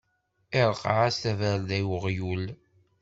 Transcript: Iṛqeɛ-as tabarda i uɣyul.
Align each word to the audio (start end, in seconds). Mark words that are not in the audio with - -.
Iṛqeɛ-as 0.61 1.15
tabarda 1.21 1.77
i 1.81 1.83
uɣyul. 1.95 2.43